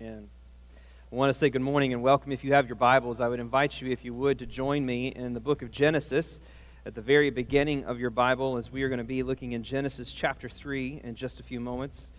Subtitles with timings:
[0.00, 0.28] And
[1.10, 2.30] I want to say good morning and welcome.
[2.30, 5.08] If you have your Bibles, I would invite you, if you would, to join me
[5.08, 6.40] in the book of Genesis
[6.86, 9.64] at the very beginning of your Bible as we are going to be looking in
[9.64, 12.12] Genesis chapter 3 in just a few moments.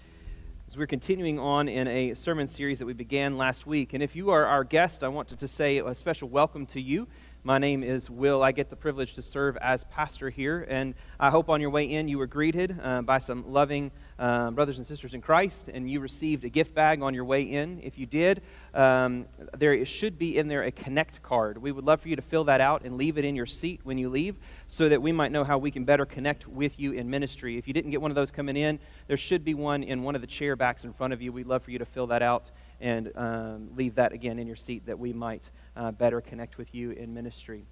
[0.68, 3.93] As we're continuing on in a sermon series that we began last week.
[3.93, 7.07] And if you are our guest, I wanted to say a special welcome to you.
[7.46, 8.43] My name is Will.
[8.43, 10.68] I get the privilege to serve as pastor here.
[10.70, 14.54] And I hope on your way in you were greeted uh, by some loving um,
[14.54, 17.80] brothers and sisters in Christ, and you received a gift bag on your way in.
[17.82, 18.42] If you did,
[18.73, 19.26] um,
[19.58, 21.58] there should be in there a connect card.
[21.58, 23.80] We would love for you to fill that out and leave it in your seat
[23.84, 24.38] when you leave
[24.68, 27.58] so that we might know how we can better connect with you in ministry.
[27.58, 28.77] If you didn't get one of those coming in,
[29.08, 31.32] there should be one in one of the chair backs in front of you.
[31.32, 32.52] We'd love for you to fill that out
[32.82, 36.76] and um, leave that again in your seat that we might uh, better connect with
[36.76, 37.66] you in ministry.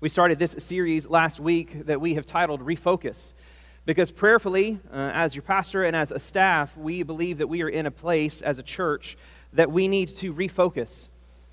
[0.00, 3.32] We started this series last week that we have titled Refocus.
[3.86, 7.68] Because prayerfully, uh, as your pastor and as a staff, we believe that we are
[7.68, 9.16] in a place as a church
[9.52, 11.08] that we need to refocus.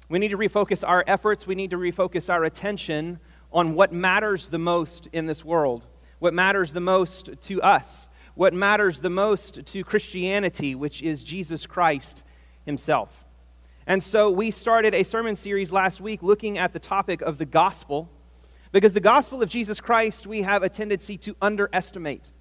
[0.08, 3.20] We need to refocus our efforts, we need to refocus our attention
[3.52, 5.86] on what matters the most in this world,
[6.20, 11.66] what matters the most to us, what matters the most to Christianity, which is Jesus
[11.66, 12.24] Christ
[12.66, 13.26] Himself.
[13.86, 17.46] And so we started a sermon series last week looking at the topic of the
[17.46, 18.10] gospel
[18.72, 22.32] because the gospel of Jesus Christ, we have a tendency to underestimate.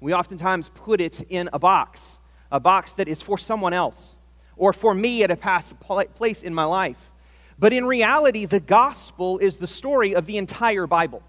[0.00, 2.18] We oftentimes put it in a box,
[2.50, 4.16] a box that is for someone else
[4.56, 5.74] or for me at a past
[6.14, 7.10] place in my life.
[7.58, 11.22] But in reality, the gospel is the story of the entire Bible.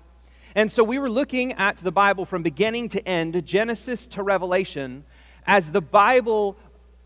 [0.56, 5.06] And so we were looking at the Bible from beginning to end, Genesis to Revelation,
[5.46, 6.58] as the Bible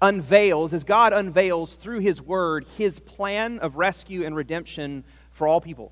[0.01, 5.59] unveils, as God unveils through His Word, His plan of rescue and redemption for all
[5.59, 5.91] people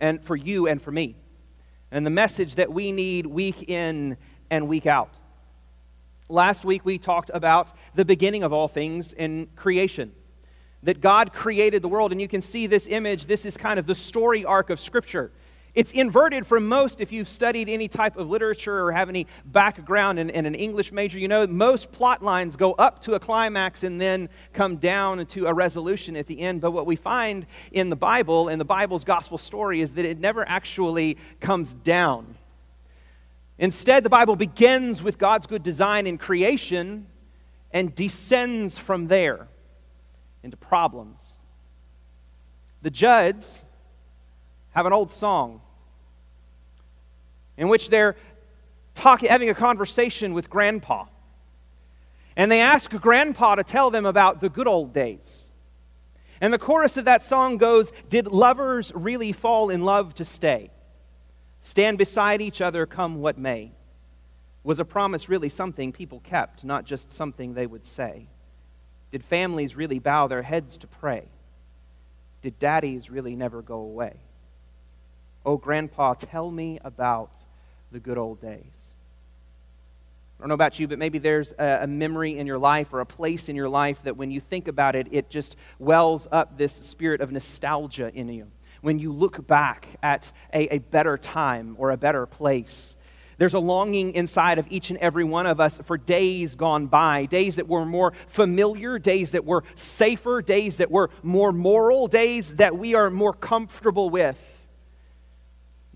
[0.00, 1.16] and for you and for me.
[1.90, 4.16] And the message that we need week in
[4.50, 5.14] and week out.
[6.28, 10.12] Last week we talked about the beginning of all things in creation.
[10.82, 13.26] That God created the world, and you can see this image.
[13.26, 15.32] This is kind of the story arc of Scripture.
[15.74, 20.18] It's inverted from most, if you've studied any type of literature or have any background
[20.18, 23.84] in, in, an English major, you know most plot lines go up to a climax
[23.84, 26.60] and then come down to a resolution at the end.
[26.60, 30.18] But what we find in the Bible, in the Bible's gospel story, is that it
[30.18, 32.36] never actually comes down.
[33.58, 37.06] Instead, the Bible begins with God's good design in creation
[37.72, 39.48] and descends from there
[40.42, 41.38] into problems.
[42.82, 43.64] The Judds
[44.78, 45.60] have an old song
[47.56, 48.14] in which they're
[48.94, 51.06] talking, having a conversation with grandpa.
[52.36, 55.50] And they ask grandpa to tell them about the good old days.
[56.40, 60.70] And the chorus of that song goes Did lovers really fall in love to stay?
[61.58, 63.72] Stand beside each other, come what may.
[64.62, 68.28] Was a promise really something people kept, not just something they would say?
[69.10, 71.24] Did families really bow their heads to pray?
[72.42, 74.20] Did daddies really never go away?
[75.48, 77.30] Oh, Grandpa, tell me about
[77.90, 78.92] the good old days.
[80.38, 83.06] I don't know about you, but maybe there's a, memory in your life or a
[83.06, 86.74] place in your life that when you think about it, it just wells up this
[86.74, 88.48] spirit of nostalgia in you.
[88.82, 92.98] When you look back at a, a better time or a better place,
[93.38, 97.24] there's a longing inside of each and every one of us for days gone by,
[97.24, 102.56] days that were more familiar, days that were safer, days that were more moral, days
[102.56, 104.47] that we are more comfortable with.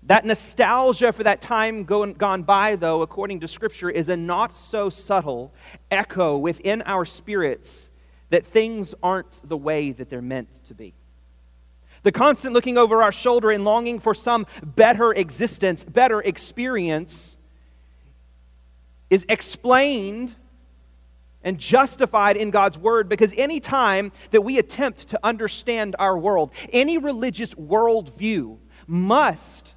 [0.07, 4.89] That nostalgia for that time gone by, though, according to Scripture, is a not so
[4.89, 5.53] subtle
[5.89, 7.89] echo within our spirits
[8.29, 10.93] that things aren't the way that they're meant to be.
[12.03, 17.37] The constant looking over our shoulder and longing for some better existence, better experience,
[19.09, 20.35] is explained
[21.43, 26.51] and justified in God's Word because any time that we attempt to understand our world,
[26.73, 29.72] any religious worldview must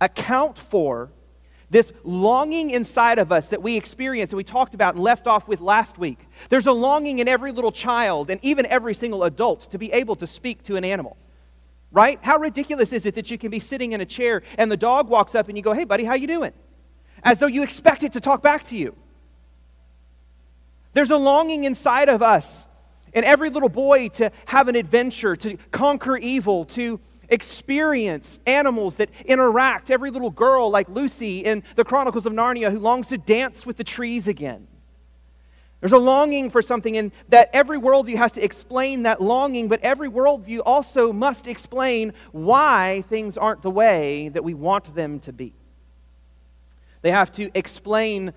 [0.00, 1.10] account for
[1.68, 5.48] this longing inside of us that we experience and we talked about and left off
[5.48, 6.26] with last week.
[6.48, 10.16] There's a longing in every little child and even every single adult to be able
[10.16, 11.16] to speak to an animal.
[11.90, 12.18] Right?
[12.22, 15.08] How ridiculous is it that you can be sitting in a chair and the dog
[15.08, 16.52] walks up and you go, "Hey buddy, how you doing?"
[17.22, 18.94] As though you expect it to talk back to you.
[20.92, 22.66] There's a longing inside of us
[23.12, 29.10] and every little boy to have an adventure, to conquer evil, to experience animals that
[29.24, 29.90] interact.
[29.90, 33.76] Every little girl, like Lucy in the Chronicles of Narnia, who longs to dance with
[33.76, 34.66] the trees again.
[35.80, 39.80] There's a longing for something, and that every worldview has to explain that longing, but
[39.82, 45.32] every worldview also must explain why things aren't the way that we want them to
[45.32, 45.52] be.
[47.02, 48.32] They have to explain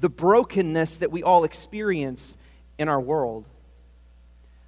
[0.00, 2.36] the brokenness that we all experience
[2.78, 3.46] in our world.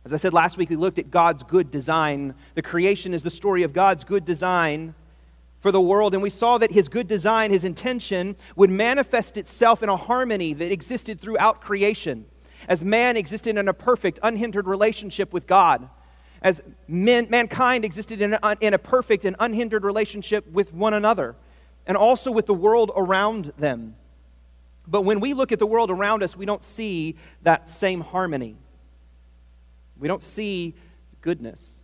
[0.08, 2.34] As I said last week, we looked at God's good design.
[2.54, 4.94] The creation is the story of God's good design
[5.60, 9.82] for the world, and we saw that his good design, his intention, would manifest itself
[9.82, 12.24] in a harmony that existed throughout creation.
[12.70, 15.90] As man existed in a perfect, unhindered relationship with God,
[16.40, 21.36] as men, mankind existed in a, in a perfect and unhindered relationship with one another,
[21.86, 23.94] and also with the world around them.
[24.86, 28.56] But when we look at the world around us, we don't see that same harmony.
[29.98, 30.74] We don't see
[31.20, 31.80] goodness.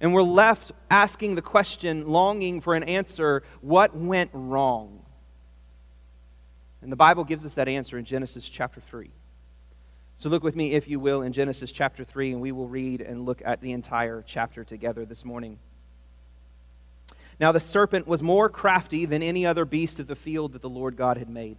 [0.00, 5.02] And we're left asking the question, longing for an answer what went wrong?
[6.82, 9.10] And the Bible gives us that answer in Genesis chapter 3.
[10.18, 13.00] So look with me, if you will, in Genesis chapter 3, and we will read
[13.00, 15.58] and look at the entire chapter together this morning.
[17.38, 20.70] Now the serpent was more crafty than any other beast of the field that the
[20.70, 21.58] Lord God had made.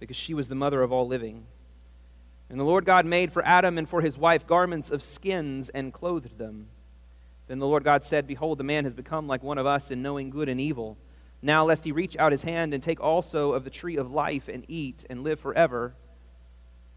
[0.00, 1.44] because she was the mother of all living.
[2.48, 5.92] And the Lord God made for Adam and for his wife garments of skins and
[5.92, 6.66] clothed them.
[7.46, 10.02] Then the Lord God said, Behold, the man has become like one of us in
[10.02, 10.96] knowing good and evil.
[11.42, 14.48] Now, lest he reach out his hand and take also of the tree of life
[14.48, 15.94] and eat and live forever.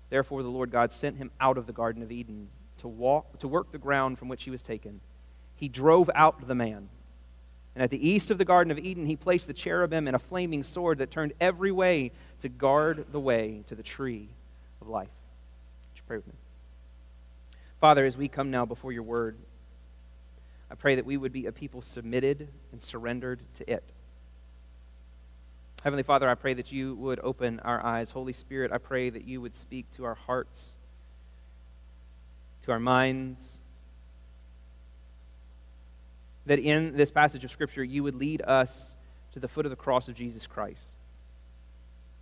[0.10, 3.48] Therefore, the Lord God sent him out of the Garden of Eden to, walk, to
[3.48, 5.02] work the ground from which he was taken.
[5.56, 6.90] He drove out the man.
[7.76, 10.20] And at the east of the Garden of Eden, he placed the cherubim and a
[10.20, 12.12] flaming sword that turned every way
[12.44, 14.28] to guard the way to the tree
[14.82, 15.08] of life.
[15.08, 16.34] Would you pray with me?
[17.80, 19.38] Father, as we come now before your word,
[20.70, 23.84] I pray that we would be a people submitted and surrendered to it.
[25.86, 28.12] Heavenly Father, I pray that you would open our eyes.
[28.12, 30.76] Holy Spirit, I pray that you would speak to our hearts,
[32.64, 33.60] to our minds.
[36.46, 38.98] That in this passage of Scripture, you would lead us
[39.32, 40.93] to the foot of the cross of Jesus Christ,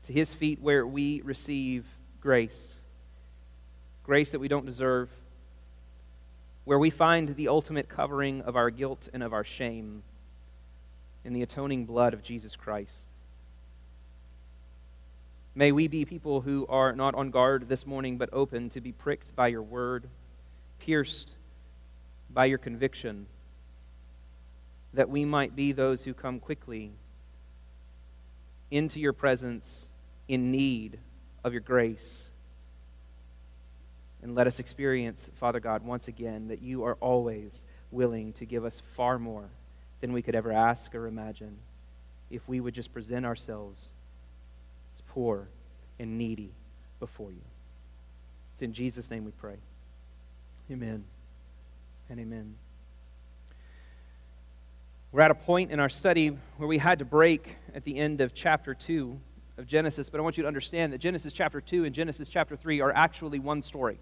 [0.05, 1.85] to his feet where we receive
[2.19, 2.75] grace,
[4.03, 5.09] grace that we don't deserve,
[6.65, 10.03] where we find the ultimate covering of our guilt and of our shame
[11.23, 13.11] in the atoning blood of Jesus Christ.
[15.53, 18.91] May we be people who are not on guard this morning, but open to be
[18.91, 20.07] pricked by your word,
[20.79, 21.31] pierced
[22.29, 23.27] by your conviction,
[24.93, 26.91] that we might be those who come quickly
[28.71, 29.89] into your presence
[30.31, 30.97] in need
[31.43, 32.29] of your grace
[34.23, 38.63] and let us experience, Father God, once again, that you are always willing to give
[38.63, 39.49] us far more
[39.99, 41.57] than we could ever ask or imagine
[42.29, 43.93] if we would just present ourselves
[44.95, 45.49] as poor
[45.99, 46.53] and needy
[47.01, 47.41] before you.
[48.53, 49.57] It's in Jesus' name we pray.
[50.71, 51.03] Amen
[52.09, 52.55] and amen.
[55.11, 58.21] We're at a point in our study where we had to break at the end
[58.21, 59.19] of chapter 2
[59.61, 62.57] of Genesis, but I want you to understand that Genesis chapter 2 and Genesis chapter
[62.57, 63.99] 3 are actually one story,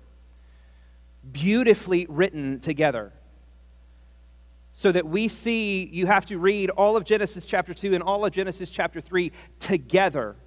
[1.31, 3.11] beautifully written together.
[4.71, 8.23] So that we see you have to read all of Genesis chapter 2 and all
[8.25, 10.37] of Genesis chapter 3 together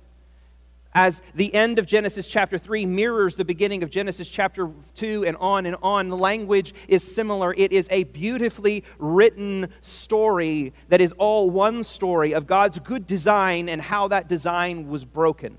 [0.94, 5.36] as the end of Genesis chapter 3 mirrors the beginning of Genesis chapter 2 and
[5.38, 6.08] on and on.
[6.08, 7.54] The language is similar.
[7.54, 13.68] It is a beautifully written story that is all one story of God's good design
[13.68, 15.58] and how that design was broken.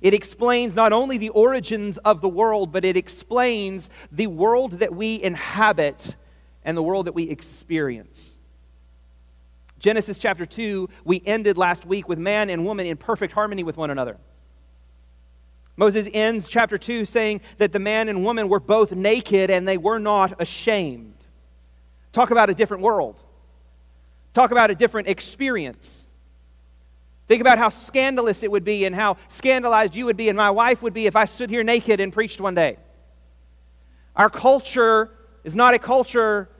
[0.00, 4.94] It explains not only the origins of the world, but it explains the world that
[4.94, 6.16] we inhabit
[6.64, 8.34] and the world that we experience.
[9.80, 13.76] Genesis chapter 2, we ended last week with man and woman in perfect harmony with
[13.76, 14.18] one another.
[15.76, 19.78] Moses ends chapter 2 saying that the man and woman were both naked and they
[19.78, 21.14] were not ashamed.
[22.12, 23.18] Talk about a different world.
[24.34, 26.04] Talk about a different experience.
[27.26, 30.50] Think about how scandalous it would be and how scandalized you would be and my
[30.50, 32.76] wife would be if I stood here naked and preached one day.
[34.14, 35.10] Our culture
[35.44, 36.50] is not a culture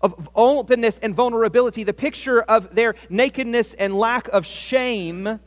[0.00, 5.40] of openness and vulnerability, the picture of their nakedness and lack of shame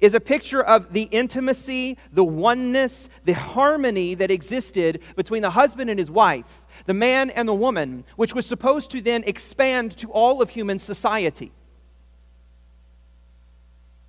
[0.00, 5.90] is a picture of the intimacy, the oneness, the harmony that existed between the husband
[5.90, 10.10] and his wife, the man and the woman, which was supposed to then expand to
[10.10, 11.52] all of human society.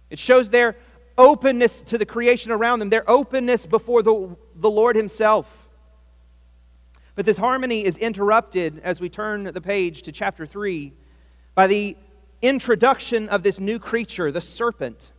[0.10, 0.78] It shows their
[1.18, 5.61] openness to the creation around them, their openness before the, the Lord Himself.
[7.16, 10.94] But this harmony is interrupted as we turn the page to chapter 3
[11.56, 11.98] by the
[12.42, 15.12] introduction of this new creature, the serpent,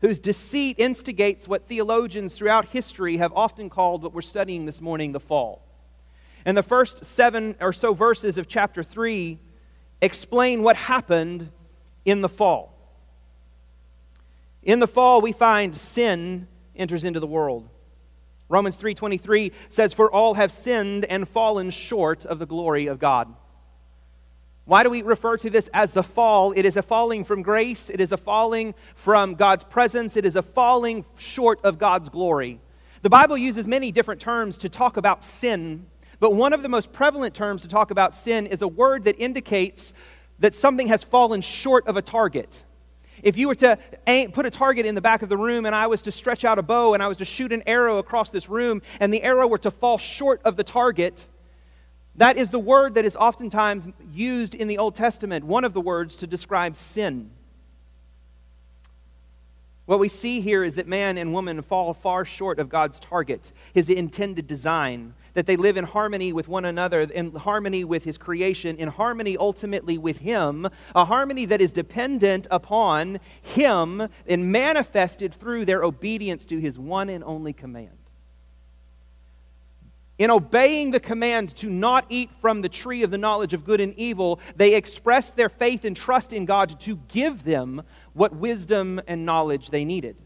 [0.00, 5.12] whose deceit instigates what theologians throughout history have often called what we're studying this morning
[5.12, 5.62] the fall.
[6.44, 9.38] And the first seven or so verses of chapter 3
[10.00, 11.50] explain what happened
[12.04, 12.76] in the fall.
[14.62, 16.46] In the fall, we find sin
[16.76, 17.68] enters into the world.
[18.52, 23.34] Romans 3:23 says for all have sinned and fallen short of the glory of God.
[24.66, 26.52] Why do we refer to this as the fall?
[26.54, 30.36] It is a falling from grace, it is a falling from God's presence, it is
[30.36, 32.60] a falling short of God's glory.
[33.00, 35.86] The Bible uses many different terms to talk about sin,
[36.20, 39.18] but one of the most prevalent terms to talk about sin is a word that
[39.18, 39.94] indicates
[40.38, 42.64] that something has fallen short of a target.
[43.22, 45.74] If you were to aim, put a target in the back of the room and
[45.74, 48.30] I was to stretch out a bow and I was to shoot an arrow across
[48.30, 51.26] this room and the arrow were to fall short of the target,
[52.16, 55.80] that is the word that is oftentimes used in the Old Testament, one of the
[55.80, 57.30] words to describe sin.
[59.86, 63.52] What we see here is that man and woman fall far short of God's target,
[63.72, 68.18] his intended design that they live in harmony with one another, in harmony with his
[68.18, 75.34] creation, in harmony ultimately with him, a harmony that is dependent upon him and manifested
[75.34, 77.96] through their obedience to his one and only command.
[80.18, 83.80] In obeying the command to not eat from the tree of the knowledge of good
[83.80, 89.00] and evil, they expressed their faith and trust in God to give them what wisdom
[89.08, 90.16] and knowledge they needed.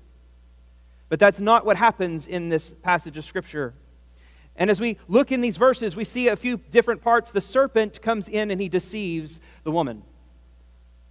[1.08, 3.74] But that's not what happens in this passage of Scripture
[4.58, 7.30] and as we look in these verses, we see a few different parts.
[7.30, 10.02] The serpent comes in and he deceives the woman.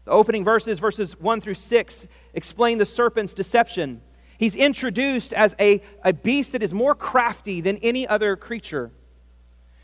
[0.05, 4.01] The opening verses, verses 1 through 6, explain the serpent's deception.
[4.37, 8.91] He's introduced as a, a beast that is more crafty than any other creature.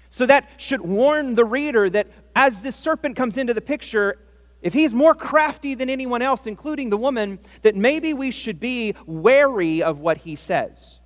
[0.09, 4.17] So that should warn the reader that as this serpent comes into the picture,
[4.61, 8.95] if he's more crafty than anyone else, including the woman, that maybe we should be
[9.05, 11.00] wary of what he says.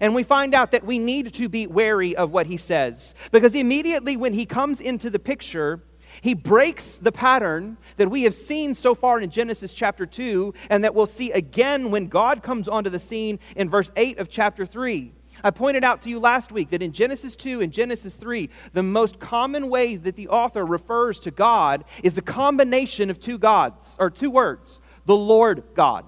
[0.00, 3.14] And we find out that we need to be wary of what he says.
[3.30, 5.82] Because immediately when he comes into the picture,
[6.20, 10.84] he breaks the pattern that we have seen so far in Genesis chapter 2, and
[10.84, 14.66] that we'll see again when God comes onto the scene in verse 8 of chapter
[14.66, 15.12] 3.
[15.42, 18.82] I pointed out to you last week that in Genesis 2 and Genesis 3, the
[18.82, 23.96] most common way that the author refers to God is the combination of two gods,
[23.98, 26.04] or two words the Lord God.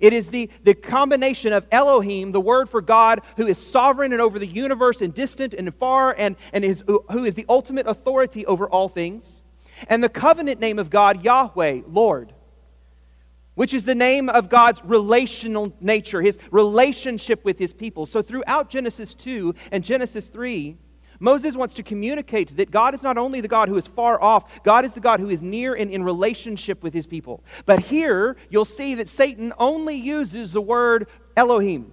[0.00, 4.20] It is the, the combination of Elohim, the word for God, who is sovereign and
[4.20, 8.46] over the universe and distant and far and, and is, who is the ultimate authority
[8.46, 9.42] over all things,
[9.88, 12.32] and the covenant name of God, Yahweh, Lord,
[13.54, 18.06] which is the name of God's relational nature, his relationship with his people.
[18.06, 20.76] So throughout Genesis 2 and Genesis 3,
[21.22, 24.62] Moses wants to communicate that God is not only the God who is far off,
[24.64, 27.44] God is the God who is near and in relationship with his people.
[27.66, 31.92] But here, you'll see that Satan only uses the word Elohim.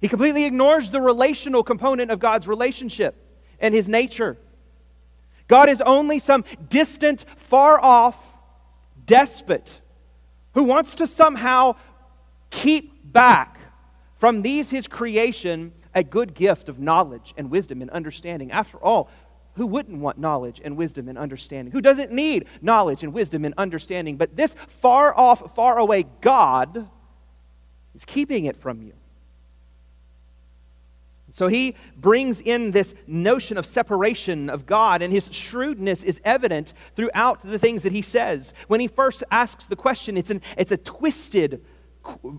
[0.00, 3.14] He completely ignores the relational component of God's relationship
[3.60, 4.38] and his nature.
[5.48, 8.16] God is only some distant, far off
[9.04, 9.80] despot
[10.54, 11.76] who wants to somehow
[12.50, 13.58] keep back
[14.16, 18.50] from these, his creation, a good gift of knowledge and wisdom and understanding.
[18.52, 19.10] After all,
[19.54, 21.72] who wouldn't want knowledge and wisdom and understanding?
[21.72, 24.16] Who doesn't need knowledge and wisdom and understanding?
[24.16, 26.88] But this far off, far away God
[27.94, 28.92] is keeping it from you.
[31.32, 36.72] So he brings in this notion of separation of God, and his shrewdness is evident
[36.94, 38.54] throughout the things that he says.
[38.68, 41.64] When he first asks the question, it's, an, it's a twisted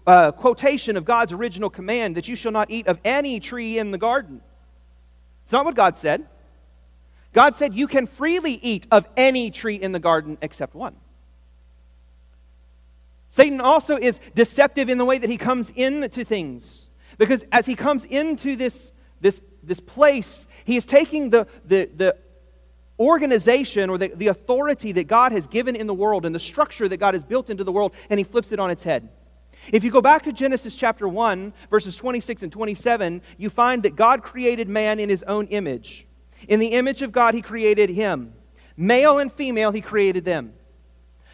[0.08, 3.92] uh, quotation of God's original command that you shall not eat of any tree in
[3.92, 4.42] the garden.
[5.44, 6.28] It's not what God said.
[7.34, 10.96] God said you can freely eat of any tree in the garden except one.
[13.30, 16.88] Satan also is deceptive in the way that he comes into things.
[17.18, 22.18] Because as he comes into this, this, this place, he is taking the, the, the
[23.00, 26.88] organization or the, the authority that God has given in the world and the structure
[26.88, 29.10] that God has built into the world, and he flips it on its head.
[29.72, 33.96] If you go back to Genesis chapter 1, verses 26 and 27, you find that
[33.96, 36.08] God created man in his own image.
[36.48, 38.34] In the image of God, he created him.
[38.78, 40.54] Male and female, he created them.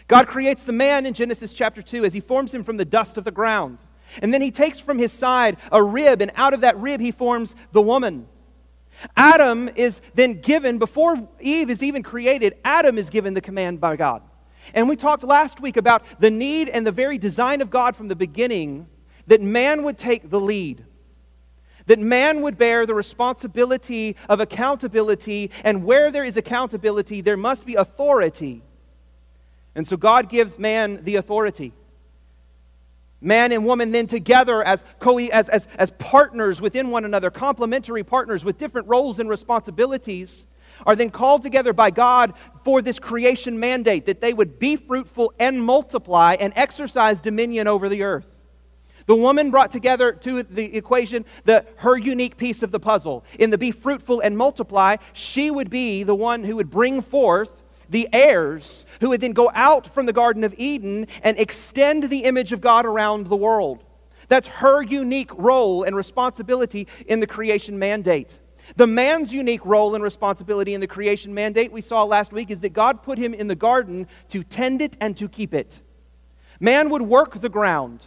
[0.07, 3.17] God creates the man in Genesis chapter 2 as he forms him from the dust
[3.17, 3.77] of the ground.
[4.21, 7.11] And then he takes from his side a rib, and out of that rib, he
[7.11, 8.27] forms the woman.
[9.15, 13.95] Adam is then given, before Eve is even created, Adam is given the command by
[13.95, 14.21] God.
[14.73, 18.07] And we talked last week about the need and the very design of God from
[18.07, 18.87] the beginning
[19.27, 20.85] that man would take the lead,
[21.87, 27.65] that man would bear the responsibility of accountability, and where there is accountability, there must
[27.65, 28.61] be authority.
[29.75, 31.73] And so God gives man the authority.
[33.21, 38.03] Man and woman then together as, co- as, as, as partners within one another, complementary
[38.03, 40.47] partners with different roles and responsibilities
[40.85, 42.33] are then called together by God
[42.63, 47.89] for this creation mandate that they would be fruitful and multiply and exercise dominion over
[47.89, 48.27] the earth.
[49.07, 53.23] The woman brought together to the equation the, her unique piece of the puzzle.
[53.37, 57.51] In the be fruitful and multiply, she would be the one who would bring forth
[57.89, 62.23] the heirs who would then go out from the Garden of Eden and extend the
[62.23, 63.83] image of God around the world.
[64.27, 68.39] That's her unique role and responsibility in the creation mandate.
[68.75, 72.59] The man's unique role and responsibility in the creation mandate we saw last week is
[72.59, 75.79] that God put him in the garden to tend it and to keep it.
[76.59, 78.05] Man would work the ground.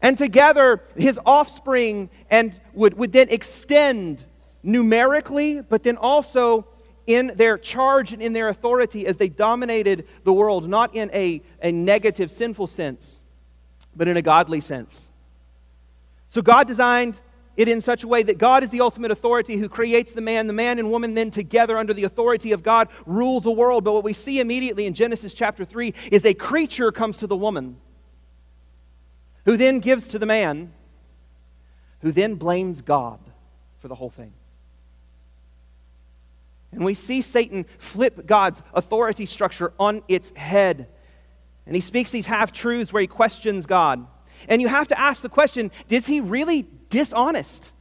[0.00, 4.24] And together, his offspring and would, would then extend
[4.62, 6.66] numerically, but then also
[7.06, 11.42] in their charge and in their authority as they dominated the world, not in a,
[11.62, 13.20] a negative, sinful sense,
[13.96, 15.10] but in a godly sense.
[16.28, 17.20] So God designed
[17.58, 20.46] it in such a way that God is the ultimate authority who creates the man.
[20.46, 23.82] The man and woman then together under the authority of God rule the world.
[23.82, 27.36] But what we see immediately in Genesis chapter 3 is a creature comes to the
[27.36, 27.76] woman
[29.44, 30.72] who then gives to the man
[32.00, 33.18] who then blames God
[33.80, 34.32] for the whole thing.
[36.70, 40.86] And we see Satan flip God's authority structure on its head.
[41.66, 44.06] And he speaks these half truths where he questions God.
[44.48, 47.72] And you have to ask the question does he really dishonest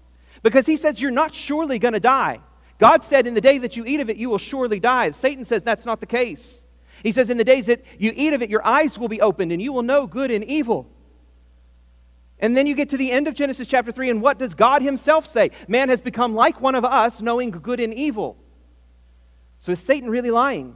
[0.43, 2.39] because he says, You're not surely going to die.
[2.79, 5.11] God said, In the day that you eat of it, you will surely die.
[5.11, 6.63] Satan says that's not the case.
[7.03, 9.51] He says, In the days that you eat of it, your eyes will be opened
[9.51, 10.87] and you will know good and evil.
[12.39, 14.83] And then you get to the end of Genesis chapter 3, and what does God
[14.83, 15.49] Himself say?
[15.67, 18.37] Man has become like one of us, knowing good and evil.
[19.59, 20.75] So is Satan really lying?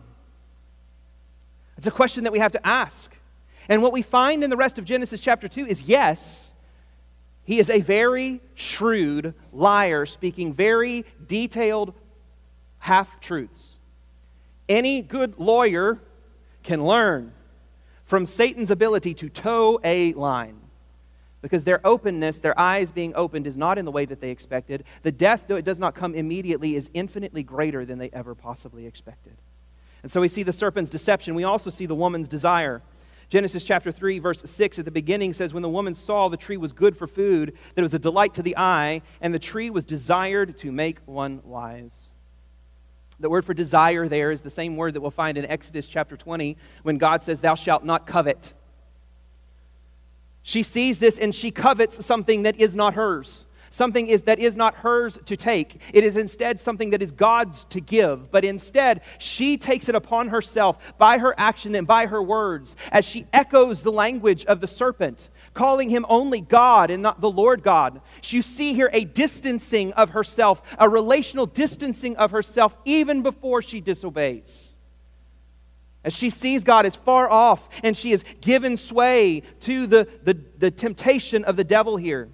[1.78, 3.16] It's a question that we have to ask.
[3.70, 6.51] And what we find in the rest of Genesis chapter 2 is yes,
[7.44, 11.94] he is a very shrewd liar, speaking very detailed
[12.80, 13.78] half truths.
[14.70, 16.00] Any good lawyer
[16.64, 17.34] can learn
[18.06, 20.58] from Satan's ability to toe a line.
[21.42, 24.84] Because their openness, their eyes being opened, is not in the way that they expected.
[25.02, 28.86] The death, though it does not come immediately, is infinitely greater than they ever possibly
[28.86, 29.34] expected.
[30.04, 31.34] And so we see the serpent's deception.
[31.34, 32.84] We also see the woman's desire.
[33.32, 36.58] Genesis chapter 3, verse 6 at the beginning says, When the woman saw the tree
[36.58, 39.70] was good for food, that it was a delight to the eye, and the tree
[39.70, 42.12] was desired to make one wise.
[43.22, 46.18] The word for desire there is the same word that we'll find in Exodus chapter
[46.18, 48.52] 20 when God says, Thou shalt not covet.
[50.44, 54.56] She sees this and she covets something that is not hers, something is, that is
[54.56, 55.82] not hers to take.
[55.94, 58.30] It is instead something that is God's to give.
[58.30, 63.06] But instead, she takes it upon herself by her action and by her words as
[63.06, 67.64] she echoes the language of the serpent, calling him only God and not the Lord
[67.64, 68.02] God.
[68.26, 73.82] You see here a distancing of herself, a relational distancing of herself even before she
[73.82, 74.76] disobeys.
[76.04, 80.34] As she sees God as far off and she is given sway to the, the,
[80.58, 82.30] the temptation of the devil here.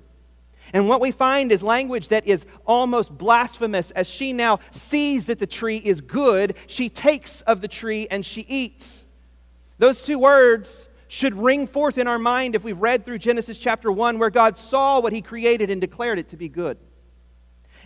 [0.74, 3.92] And what we find is language that is almost blasphemous.
[3.92, 8.26] As she now sees that the tree is good, she takes of the tree and
[8.26, 9.06] she eats.
[9.78, 13.92] Those two words should ring forth in our mind if we've read through Genesis chapter
[13.92, 16.78] 1, where God saw what he created and declared it to be good.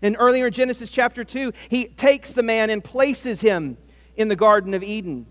[0.01, 3.77] And earlier in Genesis chapter 2, he takes the man and places him
[4.15, 5.27] in the Garden of Eden.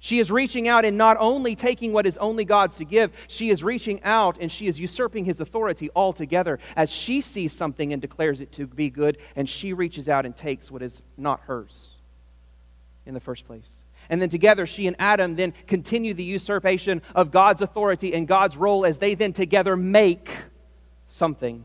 [0.00, 3.50] She is reaching out and not only taking what is only God's to give, she
[3.50, 8.00] is reaching out and she is usurping his authority altogether as she sees something and
[8.00, 11.94] declares it to be good, and she reaches out and takes what is not hers
[13.06, 13.68] in the first place.
[14.08, 18.56] And then together, she and Adam then continue the usurpation of God's authority and God's
[18.56, 20.30] role as they then together make
[21.08, 21.64] something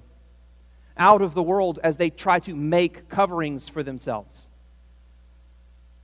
[0.97, 4.47] out of the world as they try to make coverings for themselves.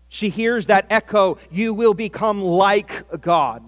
[0.09, 3.63] She hears that echo, you will become like God.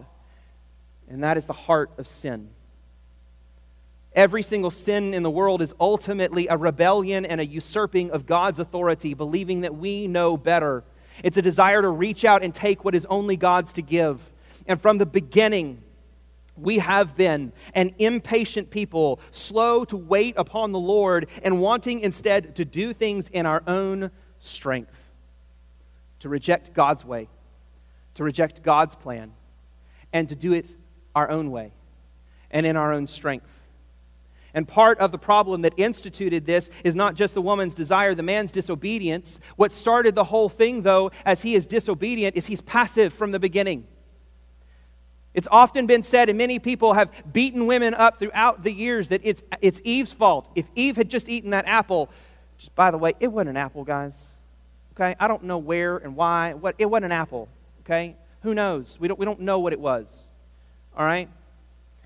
[1.08, 2.50] And that is the heart of sin.
[4.14, 8.60] Every single sin in the world is ultimately a rebellion and a usurping of God's
[8.60, 10.84] authority, believing that we know better.
[11.24, 14.20] It's a desire to reach out and take what is only God's to give.
[14.68, 15.82] And from the beginning,
[16.58, 22.56] we have been an impatient people, slow to wait upon the Lord and wanting instead
[22.56, 25.01] to do things in our own strength
[26.22, 27.28] to reject God's way,
[28.16, 29.34] to reject God's plan,
[30.14, 30.76] and to do it
[31.14, 31.74] our own way
[32.50, 33.62] and in our own strength.
[34.54, 38.24] And part of the problem that instituted this is not just the woman's desire, the
[38.24, 39.40] man's disobedience.
[39.56, 43.40] What started the whole thing, though, as he is disobedient, is he's passive from the
[43.40, 43.88] beginning.
[45.34, 49.22] It's often been said, and many people have beaten women up throughout the years, that
[49.24, 50.52] it's, it's Eve's fault.
[50.56, 52.10] If Eve had just eaten that apple,
[52.58, 54.41] just by the way, it wasn't an apple, guys.
[54.94, 55.16] Okay?
[55.20, 56.54] I don't know where and why.
[56.54, 57.50] What, it wasn't an apple.
[57.82, 58.16] Okay?
[58.42, 59.00] Who knows?
[59.00, 60.34] We don't, we don't know what it was.
[60.96, 61.30] All right?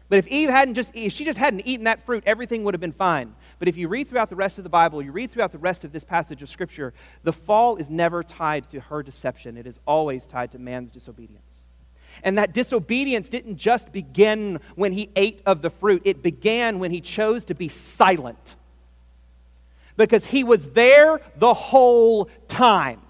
[0.08, 2.82] But if Eve hadn't just, if she just hadn't eaten that fruit, everything would have
[2.82, 3.34] been fine.
[3.58, 5.84] But if you read throughout the rest of the Bible, you read throughout the rest
[5.84, 6.94] of this passage of Scripture,
[7.24, 9.58] the fall is never tied to her deception.
[9.58, 11.66] It is always tied to man's disobedience.
[12.24, 16.92] And that disobedience didn't just begin when he ate of the fruit, it began when
[16.92, 18.56] he chose to be silent
[19.98, 23.02] because he was there the whole time.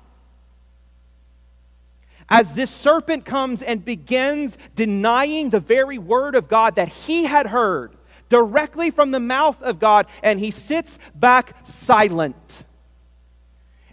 [2.28, 7.48] As this serpent comes and begins denying the very word of God that he had
[7.48, 7.92] heard
[8.30, 12.64] directly from the mouth of God, and he sits back silent.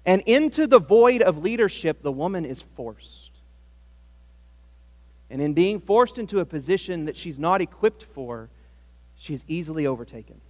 [0.06, 3.30] And into the void of leadership, the woman is forced.
[5.30, 8.48] And in being forced into a position that she's not equipped for,
[9.16, 10.40] she's easily overtaken.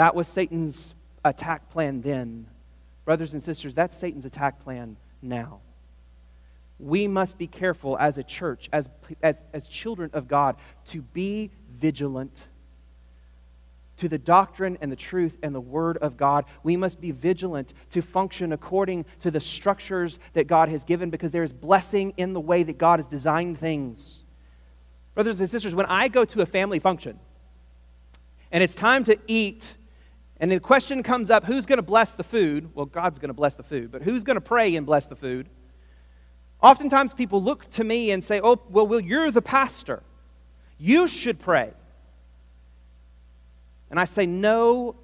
[0.00, 0.94] That was Satan's
[1.26, 2.46] attack plan then.
[3.04, 5.60] Brothers and sisters, that's Satan's attack plan now.
[6.78, 8.88] We must be careful as a church, as,
[9.22, 12.48] as, as children of God, to be vigilant
[13.98, 16.46] to the doctrine and the truth and the word of God.
[16.62, 21.30] We must be vigilant to function according to the structures that God has given because
[21.30, 24.24] there is blessing in the way that God has designed things.
[25.12, 27.20] Brothers and sisters, when I go to a family function
[28.50, 29.76] and it's time to eat
[30.40, 32.70] and the question comes up who's going to bless the food?
[32.74, 35.14] Well, God's going to bless the food, but who's going to pray and bless the
[35.14, 35.48] food?
[36.62, 40.02] Oftentimes people look to me and say, Oh, well, well, you're the pastor.
[40.78, 41.72] You should pray.
[43.90, 44.96] And I say no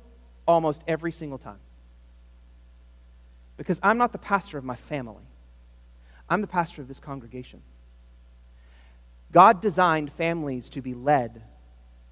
[0.49, 1.59] almost every single time.
[3.59, 5.25] Because I'm not the pastor of my family,
[6.31, 7.63] I'm the pastor of this congregation.
[9.33, 11.43] God designed families to be led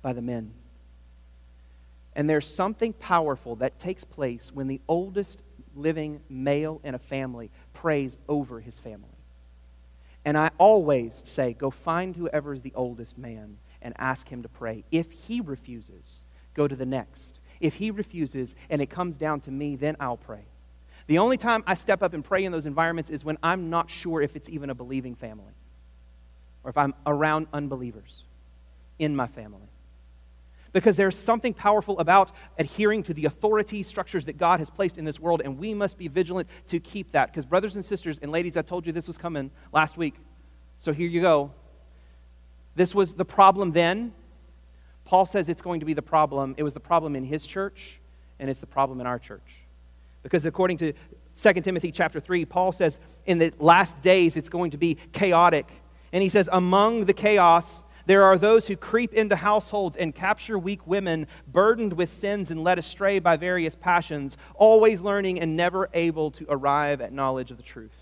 [0.03, 0.53] by the men.
[2.17, 5.43] And there's something powerful that takes place when the oldest
[5.75, 9.09] living male in a family prays over his family.
[10.25, 14.49] And I always say, go find whoever is the oldest man and ask him to
[14.49, 14.85] pray.
[14.91, 16.23] If he refuses,
[16.55, 17.41] go to the next.
[17.61, 20.45] If he refuses and it comes down to me, then I'll pray.
[21.07, 23.91] The only time I step up and pray in those environments is when I'm not
[23.91, 25.53] sure if it's even a believing family
[26.63, 28.25] or if I'm around unbelievers
[28.99, 29.69] in my family
[30.75, 35.05] because there's something powerful about adhering to the authority structures that God has placed in
[35.05, 37.31] this world, and we must be vigilant to keep that.
[37.31, 40.17] Because, brothers and sisters, and ladies, I told you this was coming last week.
[40.81, 41.53] So here you go.
[42.75, 44.13] This was the problem then.
[45.05, 46.57] Paul says it's going to be the problem.
[46.59, 48.01] It was the problem in his church,
[48.41, 49.63] and it's the problem in our church.
[50.25, 50.93] Because according to
[51.41, 55.69] 2 Timothy chapter 3, Paul says in the last days it's going to be chaotic.
[56.13, 60.59] And he says, among the chaos, there are those who creep into households and capture
[60.59, 65.89] weak women, burdened with sins and led astray by various passions, always learning and never
[65.95, 67.93] able to arrive at knowledge of the truth.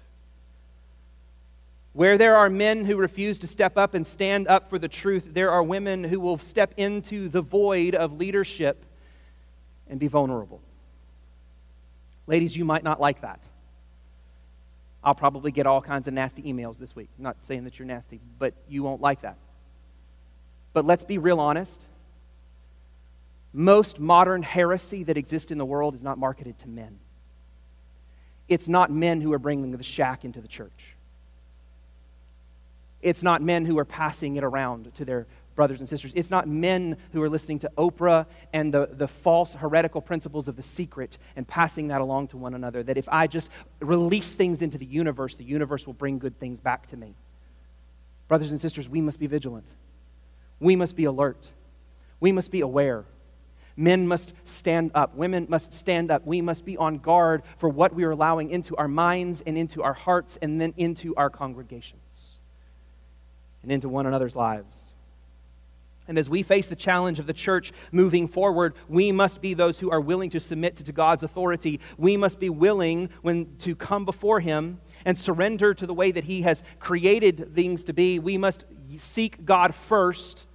[1.93, 5.29] Where there are men who refuse to step up and stand up for the truth,
[5.35, 8.85] there are women who will step into the void of leadership
[9.89, 10.61] and be vulnerable.
[12.27, 13.41] Ladies, you might not like that.
[15.05, 17.09] I'll probably get all kinds of nasty emails this week.
[17.19, 19.37] Not saying that you're nasty, but you won't like that.
[20.73, 21.85] But let's be real honest.
[23.53, 26.99] Most modern heresy that exists in the world is not marketed to men.
[28.49, 30.97] It's not men who are bringing the shack into the church.
[33.03, 36.13] It's not men who are passing it around to their brothers and sisters.
[36.15, 40.57] It's not men who are listening to Oprah and the, the false heretical principles of
[40.57, 42.83] the secret and passing that along to one another.
[42.83, 46.61] That if I just release things into the universe, the universe will bring good things
[46.61, 47.15] back to me.
[48.29, 49.67] Brothers and sisters, we must be vigilant.
[50.63, 51.51] We must be alert.
[52.21, 53.05] We must be aware.
[53.77, 55.15] Men must stand up.
[55.17, 56.25] Women must stand up.
[56.25, 59.83] We must be on guard for what we are allowing into our minds and into
[59.83, 62.39] our hearts and then into our congregations
[63.63, 64.77] and into one another's lives.
[66.09, 69.79] And as we face the challenge of the church moving forward, we must be those
[69.79, 71.81] who are willing to submit to God's authority.
[71.97, 76.25] We must be willing when to come before him and surrender to the way that
[76.25, 78.19] he has created things to be.
[78.19, 78.65] We must
[78.97, 80.47] seek God first.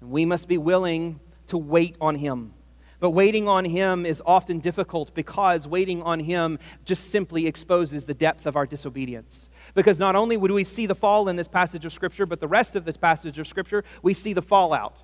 [0.00, 2.54] We must be willing to wait on him.
[3.00, 8.14] But waiting on him is often difficult because waiting on him just simply exposes the
[8.14, 9.48] depth of our disobedience.
[9.74, 12.48] Because not only would we see the fall in this passage of Scripture, but the
[12.48, 15.02] rest of this passage of Scripture, we see the fallout.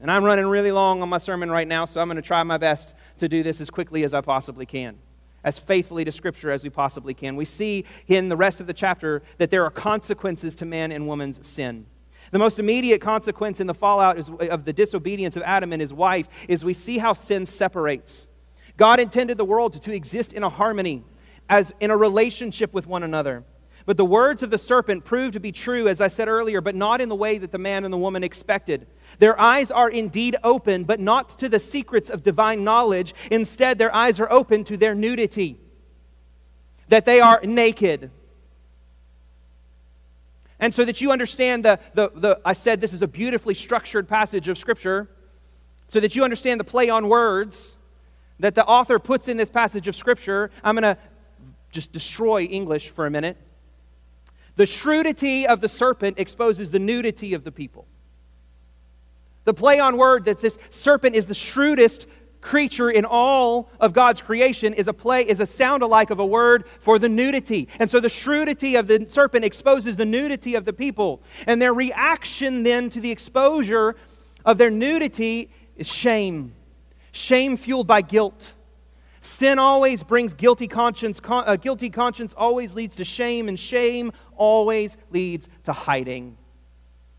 [0.00, 2.40] And I'm running really long on my sermon right now, so I'm going to try
[2.44, 4.96] my best to do this as quickly as I possibly can,
[5.42, 7.34] as faithfully to Scripture as we possibly can.
[7.34, 11.08] We see in the rest of the chapter that there are consequences to man and
[11.08, 11.86] woman's sin.
[12.30, 16.28] The most immediate consequence in the fallout of the disobedience of Adam and his wife
[16.48, 18.26] is we see how sin separates.
[18.76, 21.04] God intended the world to, to exist in a harmony
[21.48, 23.44] as in a relationship with one another.
[23.86, 26.74] But the words of the serpent prove to be true, as I said earlier, but
[26.74, 28.86] not in the way that the man and the woman expected.
[29.18, 33.14] Their eyes are indeed open, but not to the secrets of divine knowledge.
[33.30, 35.58] Instead, their eyes are open to their nudity,
[36.88, 38.10] that they are naked.
[40.60, 44.08] And so that you understand the, the, the, I said this is a beautifully structured
[44.08, 45.08] passage of Scripture,
[45.88, 47.76] so that you understand the play on words
[48.40, 50.98] that the author puts in this passage of Scripture, I'm going to
[51.70, 53.36] just destroy English for a minute.
[54.56, 57.86] The shrewdity of the serpent exposes the nudity of the people.
[59.44, 62.06] The play on word that this serpent is the shrewdest
[62.40, 66.26] creature in all of God's creation is a play is a sound alike of a
[66.26, 67.68] word for the nudity.
[67.78, 71.20] And so the shrewdity of the serpent exposes the nudity of the people.
[71.46, 73.96] And their reaction then to the exposure
[74.44, 76.54] of their nudity is shame.
[77.12, 78.54] Shame fueled by guilt.
[79.20, 81.20] Sin always brings guilty conscience.
[81.20, 86.36] Con- uh, guilty conscience always leads to shame, and shame always leads to hiding.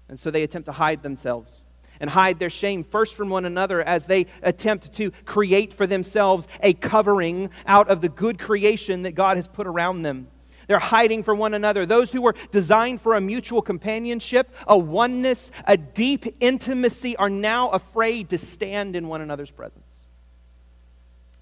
[0.08, 1.66] And so they attempt to hide themselves
[2.00, 6.48] and hide their shame first from one another as they attempt to create for themselves
[6.62, 10.28] a covering out of the good creation that God has put around them.
[10.68, 11.88] They're hiding from one another.
[11.88, 17.70] Those who were designed for a mutual companionship, a oneness, a deep intimacy, are now
[17.70, 20.08] afraid to stand in one another's presence.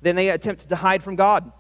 [0.02, 1.52] Then they attempt to hide from God.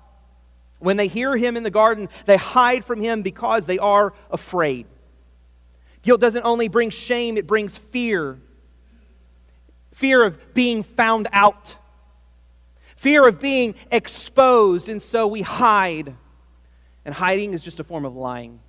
[0.79, 4.85] When they hear him in the garden, they hide from him because they are afraid.
[6.03, 8.39] Guilt doesn't only bring shame, it brings fear
[9.97, 11.75] fear of being found out,
[12.95, 16.15] fear of being exposed, and so we hide.
[17.03, 18.59] And hiding is just a form of lying,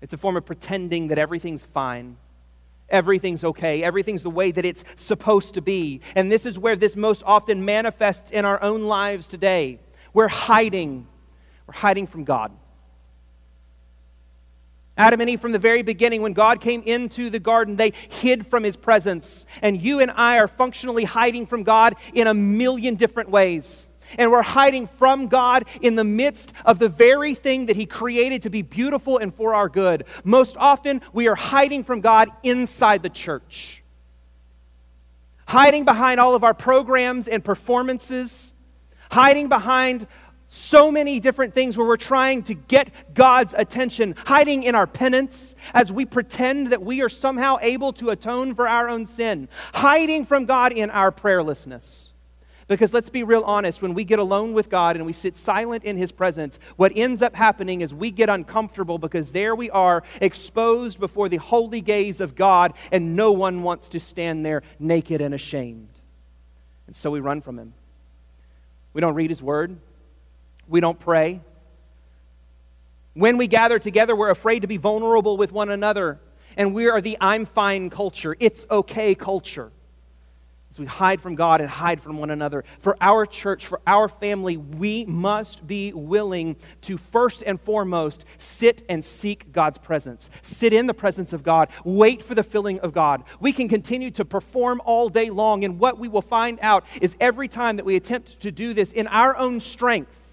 [0.00, 2.16] it's a form of pretending that everything's fine
[2.88, 6.00] everything's okay, everything's the way that it's supposed to be.
[6.14, 9.80] And this is where this most often manifests in our own lives today.
[10.12, 11.08] We're hiding,
[11.66, 12.52] we're hiding from God.
[14.96, 18.46] Adam and Eve, from the very beginning, when God came into the garden, they hid
[18.46, 19.44] from his presence.
[19.60, 23.88] And you and I are functionally hiding from God in a million different ways.
[24.18, 28.42] And we're hiding from God in the midst of the very thing that He created
[28.42, 30.04] to be beautiful and for our good.
[30.24, 33.82] Most often, we are hiding from God inside the church,
[35.46, 38.52] hiding behind all of our programs and performances,
[39.10, 40.06] hiding behind
[40.48, 45.54] so many different things where we're trying to get God's attention, hiding in our penance
[45.74, 50.24] as we pretend that we are somehow able to atone for our own sin, hiding
[50.24, 52.10] from God in our prayerlessness.
[52.68, 55.84] Because let's be real honest, when we get alone with God and we sit silent
[55.84, 60.02] in His presence, what ends up happening is we get uncomfortable because there we are,
[60.20, 65.20] exposed before the holy gaze of God, and no one wants to stand there naked
[65.20, 65.90] and ashamed.
[66.88, 67.72] And so we run from Him.
[68.94, 69.76] We don't read His Word,
[70.68, 71.40] we don't pray.
[73.14, 76.20] When we gather together, we're afraid to be vulnerable with one another.
[76.56, 79.72] And we are the I'm fine culture, it's okay culture.
[80.68, 82.64] As we hide from God and hide from one another.
[82.80, 88.82] For our church, for our family, we must be willing to first and foremost sit
[88.88, 90.28] and seek God's presence.
[90.42, 91.70] Sit in the presence of God.
[91.84, 93.24] Wait for the filling of God.
[93.40, 97.16] We can continue to perform all day long, and what we will find out is
[97.20, 100.25] every time that we attempt to do this in our own strength,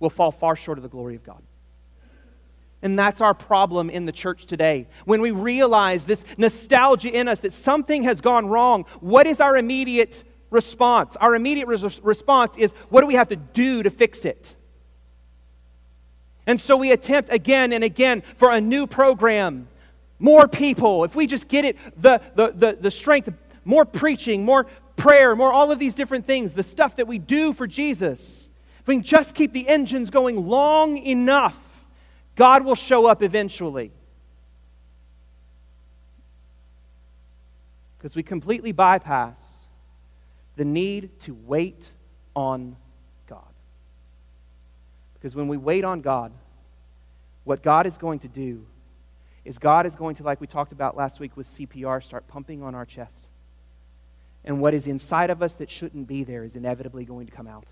[0.00, 1.42] will fall far short of the glory of God.
[2.82, 4.86] And that's our problem in the church today.
[5.06, 9.56] When we realize this nostalgia in us that something has gone wrong, what is our
[9.56, 11.16] immediate response?
[11.16, 14.54] Our immediate res- response is what do we have to do to fix it?
[16.46, 19.68] And so we attempt again and again for a new program,
[20.18, 21.02] more people.
[21.02, 23.32] If we just get it, the, the, the, the strength,
[23.64, 27.52] more preaching, more prayer, more all of these different things, the stuff that we do
[27.52, 28.45] for Jesus
[28.86, 31.84] if we can just keep the engines going long enough,
[32.36, 33.90] God will show up eventually.
[37.98, 39.40] Because we completely bypass
[40.54, 41.90] the need to wait
[42.36, 42.76] on
[43.28, 43.42] God.
[45.14, 46.30] Because when we wait on God,
[47.42, 48.66] what God is going to do
[49.44, 52.62] is God is going to, like we talked about last week with CPR, start pumping
[52.62, 53.24] on our chest.
[54.44, 57.48] And what is inside of us that shouldn't be there is inevitably going to come
[57.48, 57.64] out.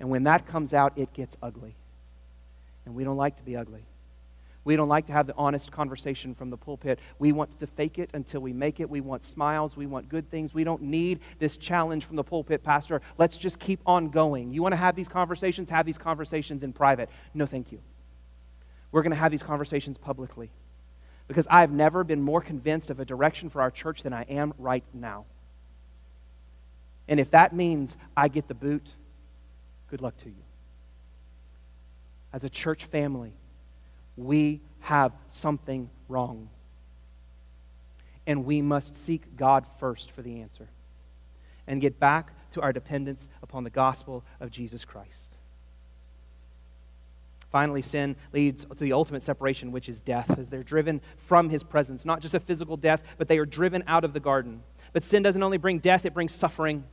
[0.00, 1.76] And when that comes out, it gets ugly.
[2.84, 3.84] And we don't like to be ugly.
[4.64, 6.98] We don't like to have the honest conversation from the pulpit.
[7.18, 8.90] We want to fake it until we make it.
[8.90, 9.76] We want smiles.
[9.76, 10.52] We want good things.
[10.52, 13.00] We don't need this challenge from the pulpit, Pastor.
[13.16, 14.52] Let's just keep on going.
[14.52, 15.70] You want to have these conversations?
[15.70, 17.08] Have these conversations in private.
[17.32, 17.80] No, thank you.
[18.92, 20.50] We're going to have these conversations publicly
[21.28, 24.22] because I have never been more convinced of a direction for our church than I
[24.24, 25.24] am right now.
[27.06, 28.94] And if that means I get the boot,
[29.90, 30.42] good luck to you.
[32.32, 33.32] As a church family,
[34.16, 36.48] we have something wrong.
[38.26, 40.68] And we must seek God first for the answer
[41.66, 45.36] and get back to our dependence upon the gospel of Jesus Christ.
[47.50, 51.62] Finally, sin leads to the ultimate separation, which is death, as they're driven from his
[51.62, 52.04] presence.
[52.04, 54.62] Not just a physical death, but they are driven out of the garden.
[54.92, 56.84] But sin doesn't only bring death, it brings suffering.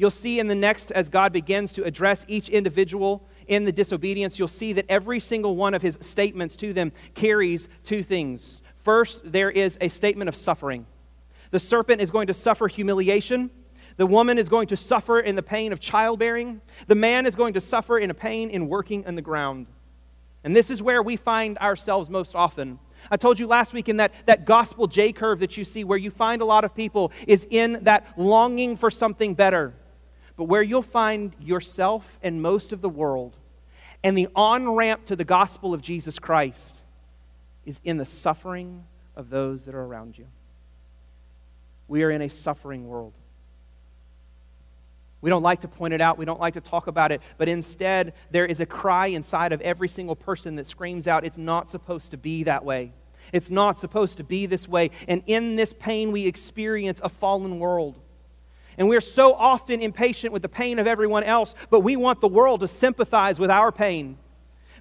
[0.00, 4.38] You'll see in the next, as God begins to address each individual in the disobedience,
[4.38, 8.62] you'll see that every single one of his statements to them carries two things.
[8.78, 10.86] First, there is a statement of suffering.
[11.50, 13.50] The serpent is going to suffer humiliation.
[13.98, 16.62] The woman is going to suffer in the pain of childbearing.
[16.86, 19.66] The man is going to suffer in a pain in working in the ground.
[20.42, 22.78] And this is where we find ourselves most often.
[23.10, 25.98] I told you last week in that, that gospel J curve that you see, where
[25.98, 29.74] you find a lot of people, is in that longing for something better.
[30.40, 33.36] But where you'll find yourself and most of the world
[34.02, 36.80] and the on ramp to the gospel of Jesus Christ
[37.66, 40.24] is in the suffering of those that are around you.
[41.88, 43.12] We are in a suffering world.
[45.20, 46.16] We don't like to point it out.
[46.16, 47.20] We don't like to talk about it.
[47.36, 51.36] But instead, there is a cry inside of every single person that screams out, It's
[51.36, 52.94] not supposed to be that way.
[53.34, 54.90] It's not supposed to be this way.
[55.06, 57.98] And in this pain, we experience a fallen world.
[58.78, 62.28] And we're so often impatient with the pain of everyone else, but we want the
[62.28, 64.16] world to sympathize with our pain.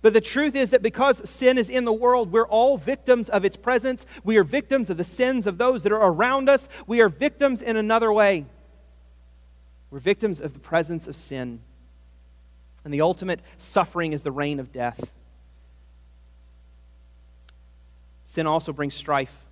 [0.01, 3.43] But the truth is that because sin is in the world, we're all victims of
[3.43, 4.05] its presence.
[4.23, 6.69] We are victims of the sins of those that are around us.
[6.87, 8.45] We are victims in another way.
[9.91, 11.59] We're victims of the presence of sin.
[12.85, 15.11] And the ultimate suffering is the reign of death.
[18.23, 19.43] Sin also brings strife.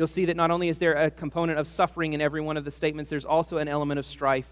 [0.00, 2.64] You'll see that not only is there a component of suffering in every one of
[2.64, 4.48] the statements, there's also an element of strife.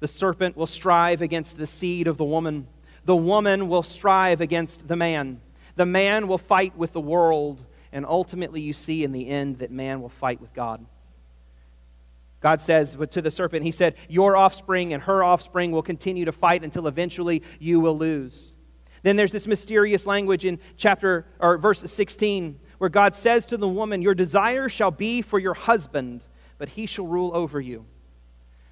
[0.00, 2.66] The serpent will strive against the seed of the woman,
[3.04, 5.40] the woman will strive against the man,
[5.76, 9.70] the man will fight with the world, and ultimately, you see in the end that
[9.70, 10.84] man will fight with God.
[12.40, 16.32] God says to the serpent, He said, Your offspring and her offspring will continue to
[16.32, 18.56] fight until eventually you will lose.
[19.04, 23.68] Then there's this mysterious language in chapter or verse 16 where God says to the
[23.68, 26.24] woman, Your desire shall be for your husband,
[26.58, 27.84] but he shall rule over you.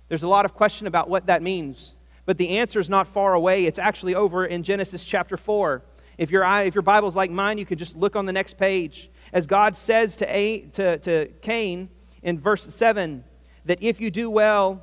[0.08, 1.94] There's a lot of question about what that means.
[2.26, 3.66] But the answer is not far away.
[3.66, 5.84] It's actually over in Genesis chapter 4.
[6.18, 9.12] If your, if your Bible's like mine, you can just look on the next page.
[9.32, 11.88] As God says to, A, to, to Cain
[12.20, 13.22] in verse 7
[13.66, 14.82] that if you do well,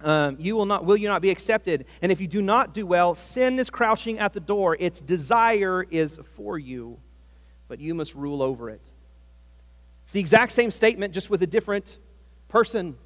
[0.00, 2.84] um, you will not will you not be accepted and if you do not do
[2.84, 6.98] well sin is crouching at the door its desire is for you
[7.72, 8.82] but you must rule over it
[10.02, 11.96] it's the exact same statement just with a different
[12.50, 12.98] person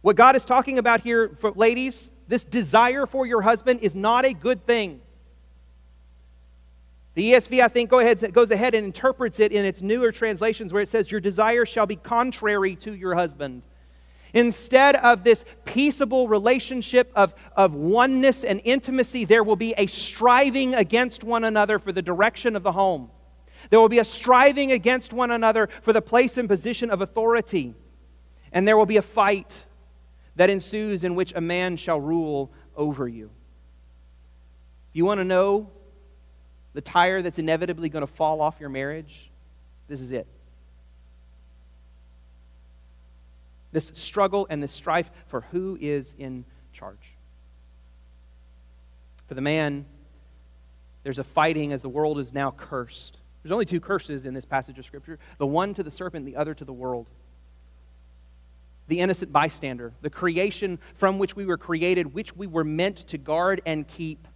[0.00, 4.24] what god is talking about here for ladies this desire for your husband is not
[4.24, 5.00] a good thing
[7.14, 10.72] the ESV, I think, go ahead, goes ahead and interprets it in its newer translations
[10.72, 13.62] where it says, Your desire shall be contrary to your husband.
[14.32, 20.74] Instead of this peaceable relationship of, of oneness and intimacy, there will be a striving
[20.74, 23.10] against one another for the direction of the home.
[23.70, 27.74] There will be a striving against one another for the place and position of authority.
[28.52, 29.64] And there will be a fight
[30.36, 33.30] that ensues in which a man shall rule over you.
[34.90, 35.70] If you want to know
[36.72, 39.30] the tire that's inevitably going to fall off your marriage,
[39.86, 40.26] this is it.
[43.70, 47.14] This struggle and this strife for who is in charge.
[49.28, 49.86] For the man,
[51.04, 53.19] there's a fighting as the world is now cursed.
[53.42, 56.36] There's only two curses in this passage of Scripture the one to the serpent, the
[56.36, 57.06] other to the world.
[58.88, 63.18] The innocent bystander, the creation from which we were created, which we were meant to
[63.18, 64.26] guard and keep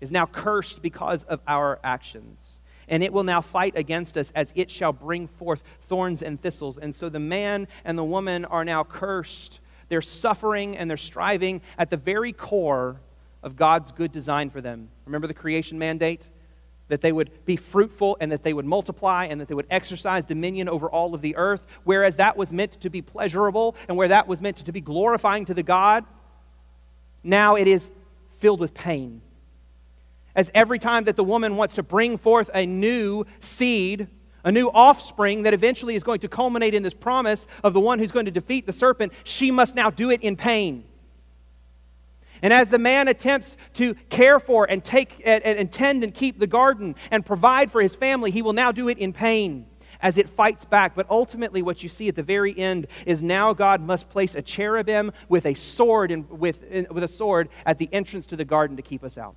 [0.00, 2.62] is now cursed because of our actions.
[2.88, 6.78] And it will now fight against us as it shall bring forth thorns and thistles.
[6.78, 9.60] And so the man and the woman are now cursed.
[9.88, 12.96] They're suffering and they're striving at the very core
[13.42, 14.88] of God's good design for them.
[15.04, 16.28] Remember the creation mandate?
[16.88, 20.24] That they would be fruitful and that they would multiply and that they would exercise
[20.24, 21.66] dominion over all of the earth.
[21.84, 25.44] Whereas that was meant to be pleasurable and where that was meant to be glorifying
[25.46, 26.04] to the God,
[27.22, 27.90] now it is
[28.38, 29.20] filled with pain
[30.38, 34.06] as every time that the woman wants to bring forth a new seed,
[34.44, 37.98] a new offspring that eventually is going to culminate in this promise of the one
[37.98, 40.84] who's going to defeat the serpent, she must now do it in pain.
[42.42, 46.38] And as the man attempts to care for and take and, and tend and keep
[46.38, 49.66] the garden and provide for his family, he will now do it in pain
[50.00, 50.94] as it fights back.
[50.94, 54.42] But ultimately, what you see at the very end is now God must place a
[54.42, 58.76] cherubim with a sword and with, with a sword at the entrance to the garden
[58.76, 59.36] to keep us out.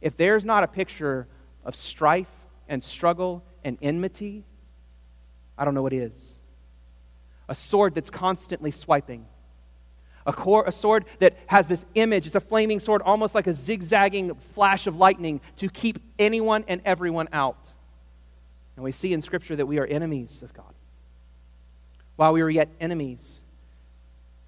[0.00, 1.26] If there's not a picture
[1.64, 2.30] of strife
[2.68, 4.44] and struggle and enmity,
[5.56, 6.36] I don't know what is.
[7.48, 9.26] A sword that's constantly swiping.
[10.26, 12.26] A, a, sword that has this image.
[12.26, 16.82] It's a flaming sword, almost like a zigzagging flash of lightning to keep anyone and
[16.84, 17.72] everyone out.
[18.74, 20.74] And we see in Scripture that we are enemies of God.
[22.16, 23.40] While we were yet enemies,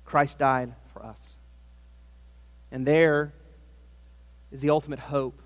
[0.05, 1.37] Christ died for us.
[2.71, 3.33] And there
[4.51, 5.41] is the ultimate hope.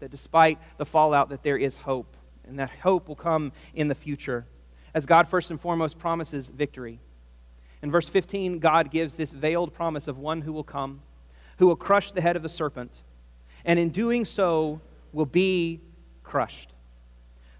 [0.00, 2.16] That despite the fallout, that there is hope.
[2.46, 4.46] And that hope will come in the future.
[4.94, 7.00] As God first and foremost promises victory.
[7.84, 11.02] In verse 15, God gives this veiled promise of one who will come,
[11.58, 13.02] who will crush the head of the serpent,
[13.62, 14.80] and in doing so
[15.12, 15.82] will be
[16.22, 16.72] crushed.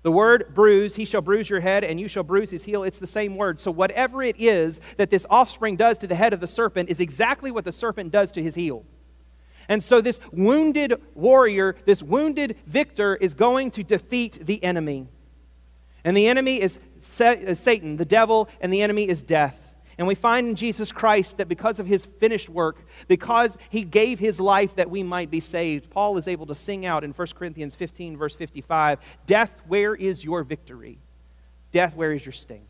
[0.00, 2.84] The word bruise, he shall bruise your head, and you shall bruise his heel.
[2.84, 3.60] It's the same word.
[3.60, 7.00] So, whatever it is that this offspring does to the head of the serpent is
[7.00, 8.86] exactly what the serpent does to his heel.
[9.68, 15.06] And so, this wounded warrior, this wounded victor, is going to defeat the enemy.
[16.02, 16.78] And the enemy is
[17.20, 19.63] uh, Satan, the devil, and the enemy is death.
[19.98, 24.18] And we find in Jesus Christ that because of his finished work, because he gave
[24.18, 27.28] his life that we might be saved, Paul is able to sing out in 1
[27.34, 30.98] Corinthians 15, verse 55 Death, where is your victory?
[31.70, 32.66] Death, where is your sting?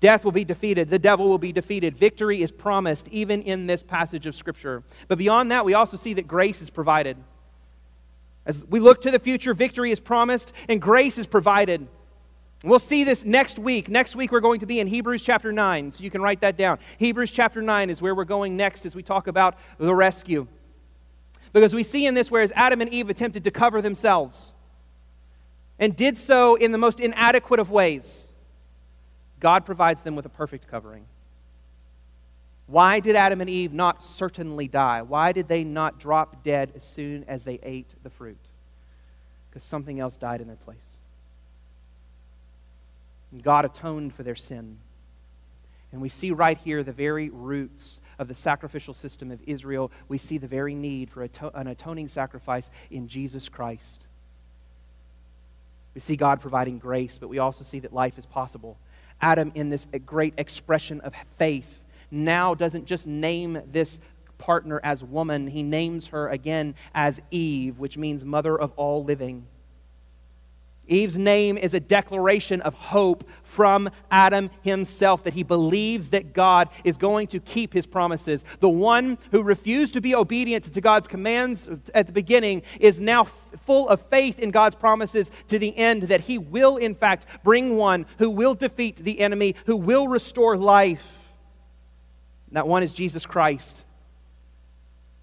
[0.00, 0.88] Death will be defeated.
[0.88, 1.96] The devil will be defeated.
[1.96, 4.82] Victory is promised even in this passage of Scripture.
[5.08, 7.18] But beyond that, we also see that grace is provided.
[8.46, 11.86] As we look to the future, victory is promised and grace is provided.
[12.62, 13.88] We'll see this next week.
[13.88, 16.58] Next week, we're going to be in Hebrews chapter 9, so you can write that
[16.58, 16.78] down.
[16.98, 20.46] Hebrews chapter 9 is where we're going next as we talk about the rescue.
[21.52, 24.52] Because we see in this whereas Adam and Eve attempted to cover themselves
[25.78, 28.28] and did so in the most inadequate of ways.
[29.40, 31.06] God provides them with a perfect covering.
[32.66, 35.02] Why did Adam and Eve not certainly die?
[35.02, 38.38] Why did they not drop dead as soon as they ate the fruit?
[39.48, 40.99] Because something else died in their place.
[43.32, 44.78] And God atoned for their sin.
[45.92, 49.90] And we see right here the very roots of the sacrificial system of Israel.
[50.08, 54.06] We see the very need for an atoning sacrifice in Jesus Christ.
[55.94, 58.76] We see God providing grace, but we also see that life is possible
[59.20, 63.98] Adam, in this great expression of faith, now doesn't just name this
[64.38, 69.46] partner as woman, he names her again as Eve, which means mother of all living.
[70.90, 76.68] Eve's name is a declaration of hope from Adam himself that he believes that God
[76.84, 78.44] is going to keep his promises.
[78.58, 83.24] The one who refused to be obedient to God's commands at the beginning is now
[83.24, 87.76] full of faith in God's promises to the end that he will, in fact, bring
[87.76, 91.18] one who will defeat the enemy, who will restore life.
[92.52, 93.84] that one is Jesus Christ.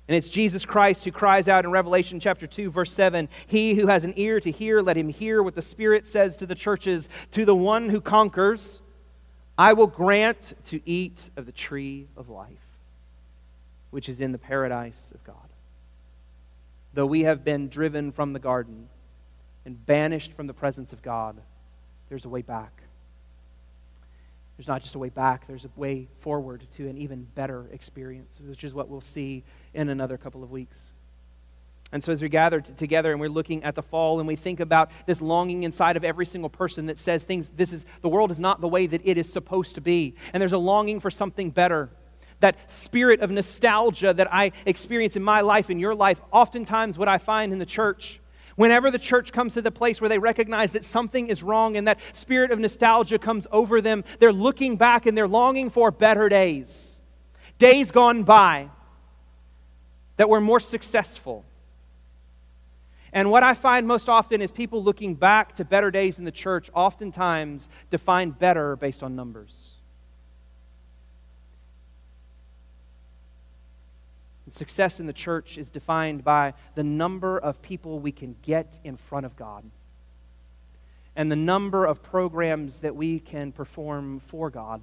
[0.07, 3.87] And it's Jesus Christ who cries out in Revelation chapter 2, verse 7 He who
[3.87, 7.09] has an ear to hear, let him hear what the Spirit says to the churches.
[7.31, 8.81] To the one who conquers,
[9.57, 12.47] I will grant to eat of the tree of life,
[13.89, 15.35] which is in the paradise of God.
[16.93, 18.87] Though we have been driven from the garden
[19.65, 21.35] and banished from the presence of God,
[22.07, 22.83] there's a way back.
[24.57, 28.41] There's not just a way back, there's a way forward to an even better experience,
[28.43, 29.43] which is what we'll see
[29.77, 30.91] in another couple of weeks.
[31.91, 34.35] And so, as we gather t- together and we're looking at the fall and we
[34.35, 38.09] think about this longing inside of every single person that says things, this is, the
[38.09, 40.15] world is not the way that it is supposed to be.
[40.33, 41.89] And there's a longing for something better.
[42.41, 47.07] That spirit of nostalgia that I experience in my life, in your life, oftentimes what
[47.07, 48.19] I find in the church
[48.57, 51.87] Whenever the church comes to the place where they recognize that something is wrong and
[51.87, 56.27] that spirit of nostalgia comes over them, they're looking back and they're longing for better
[56.27, 56.95] days.
[57.59, 58.71] Days gone by
[60.17, 61.45] that we're more successful.
[63.13, 66.31] And what I find most often is people looking back to better days in the
[66.31, 69.75] church oftentimes define better based on numbers.
[74.45, 78.79] And success in the church is defined by the number of people we can get
[78.83, 79.63] in front of God
[81.17, 84.81] and the number of programs that we can perform for God.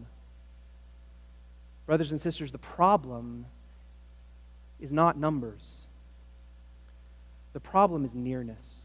[1.86, 3.46] Brothers and sisters, the problem
[4.80, 5.78] is not numbers,
[7.52, 8.82] the problem is nearness.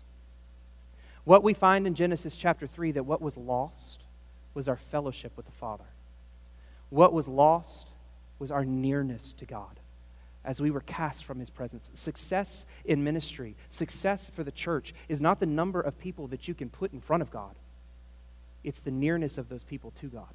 [1.26, 4.04] What we find in Genesis chapter 3 that what was lost
[4.54, 5.86] was our fellowship with the Father.
[6.90, 7.90] What was lost
[8.40, 9.80] was our nearness to God
[10.46, 11.90] as we were cast from his presence.
[11.94, 16.54] Success in ministry, success for the church is not the number of people that you
[16.54, 17.54] can put in front of God,
[18.64, 20.34] it's the nearness of those people to God.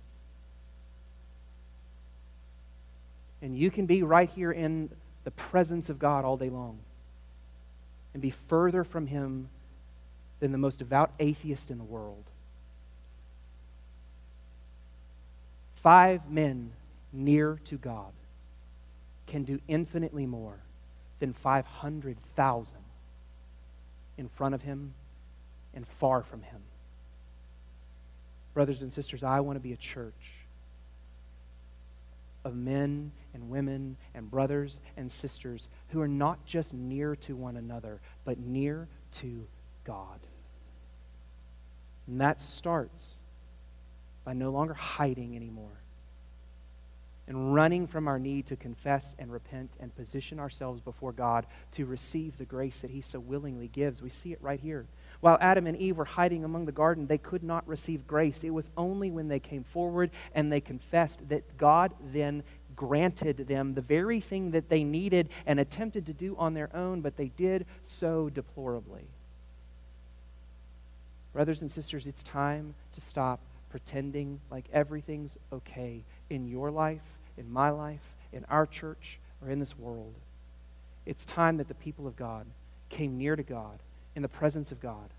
[3.42, 4.90] And you can be right here in
[5.24, 6.78] the presence of God all day long
[8.12, 9.48] and be further from him
[10.40, 12.24] than the most devout atheist in the world.
[15.76, 16.72] Five men
[17.12, 18.12] near to God
[19.26, 20.58] can do infinitely more
[21.18, 22.76] than 500,000
[24.16, 24.94] in front of him
[25.74, 26.60] and far from him.
[28.52, 30.12] Brothers and sisters, I want to be a church
[32.44, 37.56] of men and women and brothers and sisters who are not just near to one
[37.56, 39.46] another, but near to
[39.84, 40.20] God.
[42.06, 43.16] And that starts
[44.24, 45.80] by no longer hiding anymore
[47.26, 51.86] and running from our need to confess and repent and position ourselves before God to
[51.86, 54.02] receive the grace that He so willingly gives.
[54.02, 54.86] We see it right here.
[55.20, 58.44] While Adam and Eve were hiding among the garden, they could not receive grace.
[58.44, 62.42] It was only when they came forward and they confessed that God then
[62.76, 67.00] granted them the very thing that they needed and attempted to do on their own,
[67.00, 69.04] but they did so deplorably.
[71.32, 77.00] Brothers and sisters, it's time to stop pretending like everything's okay in your life
[77.36, 80.14] in my life, in our church, or in this world.
[81.06, 82.46] It's time that the people of God
[82.88, 83.78] came near to God
[84.14, 85.10] in the presence of God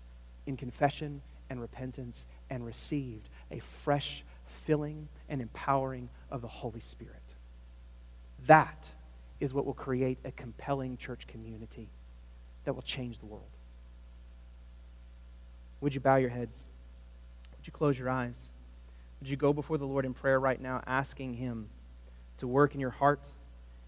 [0.46, 4.24] in confession and repentance and received a fresh
[4.64, 7.14] filling and empowering of the Holy Spirit.
[8.46, 8.88] That
[9.40, 11.88] is what will create a compelling church community
[12.64, 13.44] that will change the world.
[15.80, 16.66] Would you bow your heads?
[17.56, 18.48] Would you close your eyes?
[19.20, 21.68] Would you go before the Lord in prayer right now, asking Him?
[22.38, 23.26] to work in your heart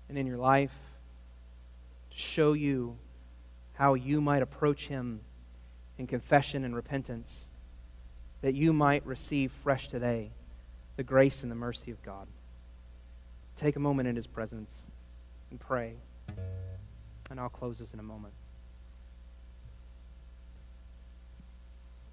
[0.09, 0.72] and in your life,
[2.11, 2.96] to show you
[3.74, 5.20] how you might approach Him
[5.98, 7.50] in confession and repentance,
[8.40, 10.30] that you might receive fresh today
[10.96, 12.26] the grace and the mercy of God.
[13.59, 14.86] Take a moment in His presence
[15.50, 15.96] and pray,
[17.28, 18.32] and I'll close this in a moment.